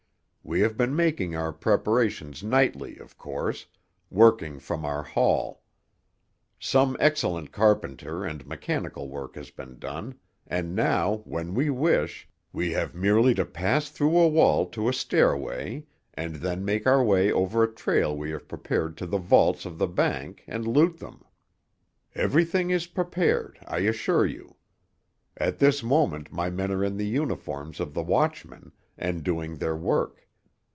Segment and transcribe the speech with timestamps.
[0.43, 3.67] We have been making our preparations nightly, of course,
[4.09, 5.61] working from our hall.
[6.59, 12.71] Some excellent carpenter and mechanical work has been done, and now, when we wish, we
[12.71, 17.31] have merely to pass through a wall to a stairway and then make our way
[17.31, 21.23] over a trail we have prepared to the vaults of the bank and loot them.
[22.13, 24.55] "Everything is prepared, I assure you.
[25.37, 29.77] At this moment my men are in the uniforms of the watchmen, and doing their
[29.77, 30.17] work.